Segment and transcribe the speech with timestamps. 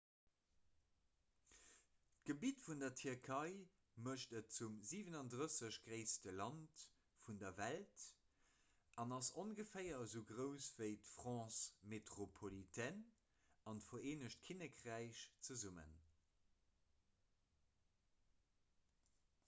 [2.27, 3.51] d'gebitt vun der tierkei
[4.07, 6.85] mécht et zum 37 gréisste land
[7.27, 8.07] vun der welt
[9.03, 13.05] an ass ongeféier esou grouss ewéi d'france métropolitaine
[13.73, 15.95] an d'vereenegt kinnekräich zesummen